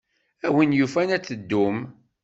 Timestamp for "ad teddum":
1.15-1.77